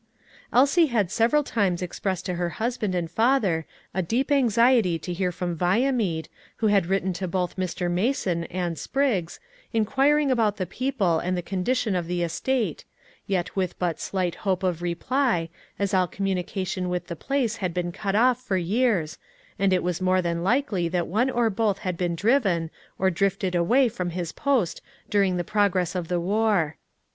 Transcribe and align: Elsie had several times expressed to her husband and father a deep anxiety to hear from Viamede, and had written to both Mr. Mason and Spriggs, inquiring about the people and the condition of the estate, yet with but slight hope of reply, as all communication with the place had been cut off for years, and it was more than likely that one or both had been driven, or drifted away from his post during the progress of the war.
Elsie 0.51 0.87
had 0.87 1.11
several 1.11 1.43
times 1.43 1.83
expressed 1.83 2.25
to 2.25 2.33
her 2.33 2.49
husband 2.57 2.95
and 2.95 3.11
father 3.11 3.67
a 3.93 4.01
deep 4.01 4.31
anxiety 4.31 4.97
to 4.97 5.13
hear 5.13 5.31
from 5.31 5.55
Viamede, 5.55 6.27
and 6.59 6.69
had 6.71 6.87
written 6.87 7.13
to 7.13 7.27
both 7.27 7.55
Mr. 7.55 7.87
Mason 7.87 8.45
and 8.45 8.79
Spriggs, 8.79 9.39
inquiring 9.73 10.31
about 10.31 10.57
the 10.57 10.65
people 10.65 11.19
and 11.19 11.37
the 11.37 11.43
condition 11.43 11.95
of 11.95 12.07
the 12.07 12.23
estate, 12.23 12.83
yet 13.27 13.55
with 13.55 13.77
but 13.77 13.99
slight 13.99 14.33
hope 14.41 14.63
of 14.63 14.81
reply, 14.81 15.49
as 15.77 15.93
all 15.93 16.07
communication 16.07 16.89
with 16.89 17.05
the 17.05 17.15
place 17.15 17.57
had 17.57 17.71
been 17.71 17.91
cut 17.91 18.15
off 18.15 18.41
for 18.41 18.57
years, 18.57 19.19
and 19.59 19.71
it 19.71 19.83
was 19.83 20.01
more 20.01 20.19
than 20.23 20.41
likely 20.41 20.87
that 20.89 21.05
one 21.05 21.29
or 21.29 21.51
both 21.51 21.77
had 21.77 21.95
been 21.95 22.15
driven, 22.15 22.71
or 22.97 23.11
drifted 23.11 23.53
away 23.53 23.87
from 23.87 24.09
his 24.09 24.31
post 24.31 24.81
during 25.11 25.37
the 25.37 25.43
progress 25.43 25.93
of 25.93 26.07
the 26.07 26.19
war. 26.19 26.75